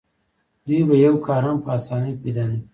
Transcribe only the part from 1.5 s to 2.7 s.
په اسانۍ پیدا نه کړي